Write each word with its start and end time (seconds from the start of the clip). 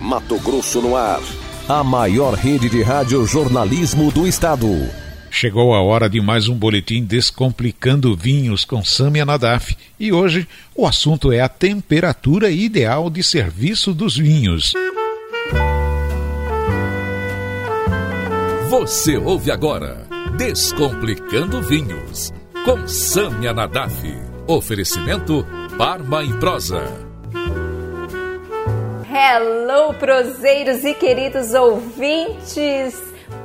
Mato 0.00 0.38
Grosso 0.38 0.80
no 0.80 0.96
ar. 0.96 1.20
A 1.68 1.84
maior 1.84 2.34
rede 2.34 2.68
de 2.68 2.82
rádio 2.82 3.24
jornalismo 3.26 4.10
do 4.10 4.26
estado. 4.26 4.66
Chegou 5.30 5.74
a 5.74 5.80
hora 5.80 6.08
de 6.08 6.20
mais 6.20 6.48
um 6.48 6.54
boletim 6.54 7.04
Descomplicando 7.04 8.16
Vinhos 8.16 8.64
com 8.64 8.82
Samia 8.82 9.24
Nadaf. 9.24 9.76
E 9.98 10.10
hoje 10.10 10.48
o 10.74 10.86
assunto 10.86 11.30
é 11.30 11.40
a 11.40 11.48
temperatura 11.48 12.50
ideal 12.50 13.08
de 13.08 13.22
serviço 13.22 13.94
dos 13.94 14.16
vinhos. 14.16 14.72
Você 18.68 19.16
ouve 19.16 19.52
agora 19.52 20.06
Descomplicando 20.36 21.62
Vinhos 21.62 22.32
com 22.64 22.88
Samia 22.88 23.52
Nadaf. 23.52 24.02
Oferecimento 24.48 25.46
Parma 25.78 26.24
e 26.24 26.32
Prosa. 26.40 27.09
Hello, 29.12 29.92
proseiros 29.94 30.84
e 30.84 30.94
queridos 30.94 31.52
ouvintes! 31.52 32.96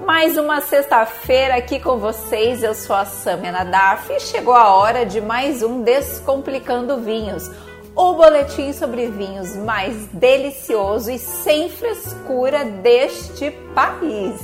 Mais 0.06 0.38
uma 0.38 0.62
sexta-feira 0.62 1.56
aqui 1.56 1.80
com 1.80 1.98
vocês. 1.98 2.62
Eu 2.62 2.76
sou 2.76 2.96
a 2.96 3.04
Samia 3.04 3.52
Nadaf 3.52 4.14
e 4.14 4.20
chegou 4.20 4.54
a 4.54 4.76
hora 4.76 5.08
de 5.08 5.20
mais 5.20 5.64
um 5.64 5.82
Descomplicando 5.82 7.00
Vinhos, 7.00 7.50
o 7.96 8.14
boletim 8.14 8.74
sobre 8.74 9.08
vinhos 9.08 9.56
mais 9.56 10.06
delicioso 10.14 11.10
e 11.10 11.18
sem 11.18 11.68
frescura 11.68 12.64
deste 12.64 13.50
país. 13.74 14.40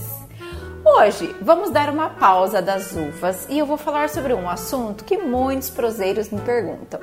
Hoje 0.84 1.35
vamos 1.40 1.70
dar 1.70 1.91
uma 1.91 2.10
pausa 2.10 2.63
das 2.63 2.94
uvas 2.94 3.46
e 3.48 3.60
eu 3.60 3.68
vou 3.68 3.77
falar 3.77 4.10
sobre 4.10 4.34
um 4.34 4.49
assunto 4.49 5.04
que 5.04 5.20
muitos 5.20 5.70
proseiros 5.70 6.32
me 6.32 6.41
perguntam: 6.41 6.99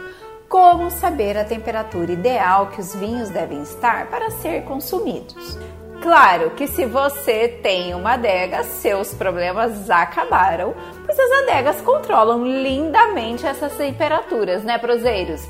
como 0.49 0.91
saber 0.91 1.37
a 1.37 1.45
temperatura 1.45 2.13
ideal 2.13 2.69
que 2.69 2.81
os 2.81 2.95
vinhos 2.95 3.29
devem 3.29 3.63
estar 3.63 4.07
para 4.07 4.31
ser 4.31 4.63
consumidos? 4.65 5.59
Claro 6.01 6.51
que 6.51 6.67
se 6.67 6.87
você 6.87 7.49
tem 7.63 7.93
uma 7.93 8.13
adega, 8.13 8.63
seus 8.63 9.13
problemas 9.13 9.91
acabaram, 9.91 10.75
pois 11.05 11.19
as 11.19 11.43
adegas 11.43 11.81
controlam 11.83 12.45
lindamente 12.45 13.47
essas 13.47 13.77
temperaturas, 13.77 14.63
né, 14.63 14.79
proseiros? 14.79 15.47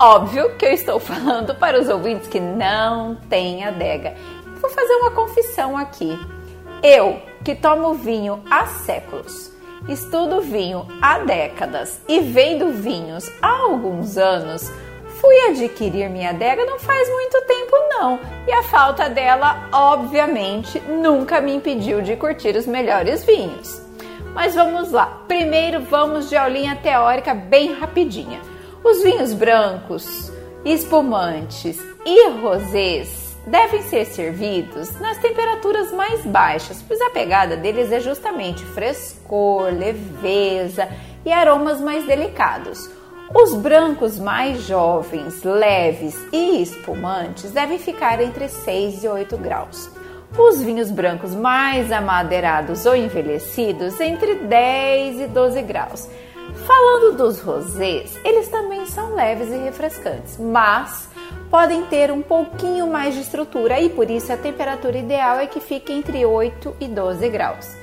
Óbvio 0.00 0.56
que 0.56 0.64
eu 0.64 0.72
estou 0.72 0.98
falando 1.00 1.54
para 1.54 1.78
os 1.78 1.88
ouvintes 1.88 2.26
que 2.26 2.40
não 2.40 3.16
têm 3.28 3.64
adega. 3.64 4.14
Vou 4.60 4.70
fazer 4.70 4.94
uma 4.94 5.10
confissão 5.10 5.76
aqui. 5.76 6.18
Eu, 6.82 7.20
que 7.44 7.54
tomo 7.54 7.94
vinho 7.94 8.42
há 8.50 8.66
séculos, 8.66 9.52
estudo 9.88 10.40
vinho 10.40 10.86
há 11.00 11.18
décadas 11.18 12.00
e 12.08 12.20
vendo 12.20 12.72
vinhos 12.72 13.30
há 13.40 13.48
alguns 13.48 14.16
anos, 14.18 14.70
fui 15.20 15.36
adquirir 15.48 16.08
minha 16.08 16.30
adega 16.30 16.64
não 16.64 16.78
faz 16.78 17.08
muito 17.08 17.40
tempo 17.46 17.76
não, 17.90 18.18
e 18.46 18.52
a 18.52 18.62
falta 18.62 19.08
dela, 19.08 19.68
obviamente, 19.72 20.80
nunca 20.80 21.40
me 21.40 21.54
impediu 21.54 22.00
de 22.00 22.16
curtir 22.16 22.56
os 22.56 22.66
melhores 22.66 23.24
vinhos. 23.24 23.80
Mas 24.34 24.54
vamos 24.54 24.92
lá. 24.92 25.22
Primeiro 25.26 25.80
vamos 25.80 26.28
de 26.28 26.36
aulinha 26.36 26.76
teórica 26.76 27.34
bem 27.34 27.74
rapidinha. 27.74 28.40
Os 28.82 29.02
vinhos 29.02 29.32
brancos, 29.32 30.32
espumantes 30.64 31.78
e 32.06 32.28
rosés 32.40 33.29
devem 33.46 33.82
ser 33.82 34.04
servidos 34.04 34.98
nas 35.00 35.18
temperaturas 35.18 35.92
mais 35.92 36.24
baixas, 36.24 36.82
pois 36.86 37.00
a 37.00 37.10
pegada 37.10 37.56
deles 37.56 37.90
é 37.90 38.00
justamente 38.00 38.64
frescor, 38.64 39.72
leveza 39.72 40.88
e 41.24 41.32
aromas 41.32 41.80
mais 41.80 42.06
delicados. 42.06 42.90
Os 43.32 43.54
brancos 43.54 44.18
mais 44.18 44.62
jovens, 44.62 45.44
leves 45.44 46.16
e 46.32 46.60
espumantes 46.62 47.52
devem 47.52 47.78
ficar 47.78 48.20
entre 48.20 48.48
6 48.48 49.04
e 49.04 49.08
8 49.08 49.36
graus. 49.36 49.88
Os 50.36 50.60
vinhos 50.60 50.90
brancos 50.90 51.34
mais 51.34 51.92
amadeirados 51.92 52.86
ou 52.86 52.94
envelhecidos 52.94 54.00
entre 54.00 54.34
10 54.34 55.20
e 55.20 55.26
12 55.26 55.62
graus. 55.62 56.08
Falando 56.54 57.16
dos 57.16 57.40
rosés, 57.40 58.18
eles 58.24 58.48
também 58.48 58.86
são 58.86 59.14
leves 59.14 59.48
e 59.48 59.56
refrescantes, 59.56 60.38
mas 60.38 61.08
podem 61.50 61.84
ter 61.86 62.10
um 62.10 62.22
pouquinho 62.22 62.86
mais 62.86 63.14
de 63.14 63.20
estrutura 63.20 63.80
e 63.80 63.88
por 63.90 64.08
isso 64.10 64.32
a 64.32 64.36
temperatura 64.36 64.98
ideal 64.98 65.38
é 65.38 65.46
que 65.46 65.60
fique 65.60 65.92
entre 65.92 66.24
8 66.24 66.76
e 66.80 66.88
12 66.88 67.28
graus. 67.28 67.76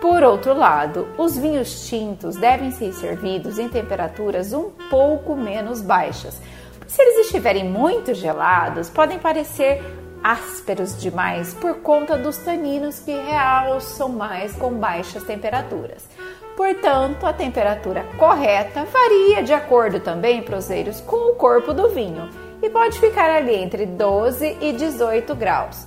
Por 0.00 0.24
outro 0.24 0.52
lado, 0.52 1.06
os 1.16 1.38
vinhos 1.38 1.86
tintos 1.86 2.34
devem 2.34 2.72
ser 2.72 2.92
servidos 2.92 3.58
em 3.58 3.68
temperaturas 3.68 4.52
um 4.52 4.70
pouco 4.90 5.36
menos 5.36 5.80
baixas. 5.80 6.40
Se 6.88 7.00
eles 7.00 7.26
estiverem 7.26 7.64
muito 7.64 8.12
gelados, 8.12 8.90
podem 8.90 9.18
parecer 9.18 9.80
ásperos 10.22 11.00
demais 11.00 11.54
por 11.54 11.76
conta 11.76 12.16
dos 12.16 12.36
taninos 12.38 12.98
que 12.98 13.12
realçam 13.12 14.08
mais 14.08 14.54
com 14.54 14.72
baixas 14.72 15.22
temperaturas. 15.24 16.04
Portanto, 16.56 17.26
a 17.26 17.32
temperatura 17.32 18.04
correta 18.18 18.84
varia 18.84 19.42
de 19.42 19.52
acordo 19.52 20.00
também, 20.00 20.42
proseiros, 20.42 21.00
com 21.00 21.32
o 21.32 21.34
corpo 21.34 21.72
do 21.72 21.88
vinho 21.88 22.28
e 22.62 22.70
pode 22.70 22.98
ficar 22.98 23.28
ali 23.28 23.56
entre 23.56 23.84
12 23.84 24.58
e 24.60 24.72
18 24.72 25.34
graus. 25.34 25.86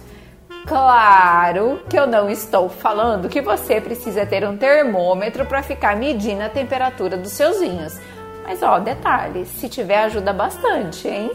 Claro 0.68 1.80
que 1.88 1.98
eu 1.98 2.08
não 2.08 2.30
estou 2.30 2.68
falando 2.68 3.30
que 3.30 3.40
você 3.40 3.80
precisa 3.80 4.26
ter 4.26 4.44
um 4.48 4.58
termômetro 4.58 5.46
para 5.46 5.64
ficar 5.64 5.96
medindo 5.96 6.42
a 6.42 6.50
temperatura 6.50 7.16
dos 7.16 7.32
seus 7.32 7.60
vinhos. 7.60 7.98
Mas 8.44 8.62
ó, 8.62 8.80
detalhe, 8.80 9.46
se 9.46 9.70
tiver 9.70 10.00
ajuda 10.00 10.34
bastante, 10.34 11.08
hein? 11.08 11.32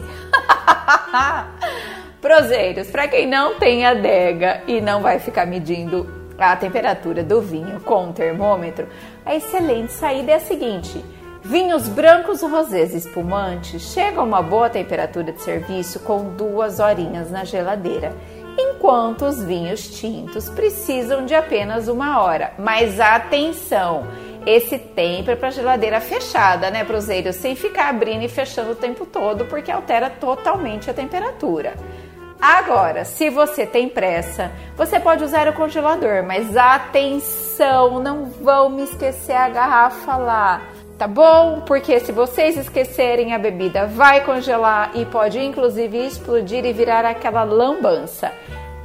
Proseiros, 2.21 2.89
para 2.89 3.07
quem 3.07 3.25
não 3.25 3.55
tem 3.55 3.85
adega 3.85 4.61
e 4.67 4.79
não 4.79 5.01
vai 5.01 5.17
ficar 5.17 5.45
medindo 5.47 6.20
a 6.49 6.55
temperatura 6.55 7.23
do 7.23 7.41
vinho 7.41 7.79
com 7.81 8.05
um 8.05 8.13
termômetro, 8.13 8.87
a 9.25 9.35
excelente 9.35 9.93
saída 9.93 10.31
é 10.31 10.35
a 10.35 10.39
seguinte: 10.39 11.03
Vinhos 11.43 11.89
brancos 11.89 12.43
rosés 12.43 12.93
espumantes 12.93 13.81
chegam 13.93 14.23
a 14.23 14.25
uma 14.25 14.41
boa 14.43 14.69
temperatura 14.69 15.31
de 15.31 15.41
serviço 15.41 15.99
com 16.01 16.35
duas 16.35 16.79
horinhas 16.79 17.31
na 17.31 17.43
geladeira, 17.43 18.15
enquanto 18.57 19.25
os 19.25 19.43
vinhos 19.43 19.99
tintos 19.99 20.49
precisam 20.49 21.25
de 21.25 21.33
apenas 21.33 21.87
uma 21.87 22.21
hora. 22.21 22.53
Mas 22.59 22.99
atenção! 22.99 24.05
Esse 24.45 24.77
tempo 24.77 25.29
é 25.29 25.35
para 25.35 25.51
geladeira 25.51 25.99
fechada, 25.99 26.71
né, 26.71 26.83
Proseiro? 26.83 27.31
Sem 27.31 27.55
ficar 27.55 27.89
abrindo 27.89 28.23
e 28.23 28.27
fechando 28.27 28.71
o 28.71 28.75
tempo 28.75 29.05
todo, 29.05 29.45
porque 29.45 29.71
altera 29.71 30.09
totalmente 30.09 30.89
a 30.89 30.93
temperatura. 30.93 31.73
Agora, 32.41 33.05
se 33.05 33.29
você 33.29 33.67
tem 33.67 33.87
pressa, 33.87 34.51
você 34.75 34.99
pode 34.99 35.23
usar 35.23 35.47
o 35.47 35.53
congelador, 35.53 36.23
mas 36.25 36.57
atenção, 36.57 37.99
não 37.99 38.25
vão 38.25 38.67
me 38.69 38.83
esquecer 38.83 39.35
a 39.35 39.47
garrafa 39.47 40.17
lá 40.17 40.61
tá 41.01 41.07
bom? 41.07 41.61
Porque 41.61 41.99
se 41.99 42.11
vocês 42.11 42.55
esquecerem 42.55 43.33
a 43.33 43.39
bebida, 43.39 43.87
vai 43.87 44.23
congelar 44.23 44.91
e 44.93 45.03
pode 45.03 45.39
inclusive 45.39 45.97
explodir 45.97 46.63
e 46.63 46.71
virar 46.71 47.03
aquela 47.05 47.43
lambança. 47.43 48.31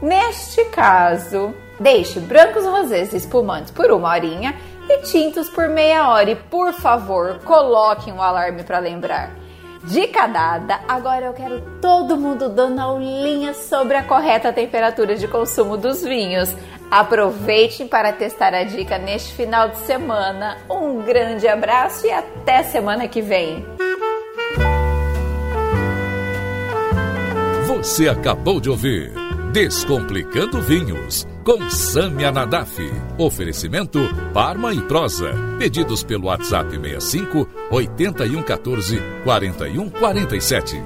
Neste 0.01 0.65
caso, 0.67 1.55
deixe 1.79 2.19
brancos 2.21 2.65
rosés 2.65 3.13
espumantes 3.13 3.71
por 3.71 3.91
uma 3.91 4.09
horinha 4.09 4.55
e 4.89 5.03
tintos 5.03 5.51
por 5.51 5.69
meia 5.69 6.09
hora. 6.09 6.31
E 6.31 6.37
por 6.37 6.73
favor, 6.73 7.39
coloquem 7.45 8.15
um 8.15 8.23
alarme 8.23 8.63
para 8.63 8.79
lembrar. 8.79 9.31
Dica 9.87 10.27
dada, 10.27 10.81
agora 10.89 11.27
eu 11.27 11.33
quero 11.33 11.61
todo 11.81 12.17
mundo 12.17 12.49
dando 12.49 12.81
aulinha 12.81 13.55
sobre 13.55 13.97
a 13.97 14.03
correta 14.03 14.53
temperatura 14.53 15.15
de 15.15 15.29
consumo 15.29 15.77
dos 15.77 16.03
vinhos. 16.03 16.53
Aproveitem 16.91 17.87
para 17.87 18.13
testar 18.13 18.53
a 18.53 18.65
dica 18.65 18.99
neste 18.99 19.33
final 19.33 19.69
de 19.69 19.79
semana. 19.79 20.59
Um 20.69 21.03
grande 21.03 21.47
abraço 21.47 22.05
e 22.05 22.11
até 22.11 22.65
semana 22.65 23.07
que 23.07 23.23
vem. 23.23 23.65
Você 27.69 28.09
acabou 28.09 28.61
de 28.61 28.69
ouvir 28.69 29.13
Descomplicando 29.57 30.61
Vinhos 30.61 31.27
com 31.43 31.71
Sâmia 31.71 32.31
Nadaf. 32.31 32.77
Oferecimento 33.17 33.99
Parma 34.35 34.75
e 34.75 34.83
Prosa. 34.83 35.33
Pedidos 35.59 36.03
pelo 36.03 36.27
WhatsApp 36.27 36.71
65 36.73 37.49
8114 37.71 39.01
4147. 39.25 40.83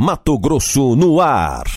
Mato 0.00 0.38
Grosso 0.38 0.94
no 0.94 1.20
ar. 1.20 1.64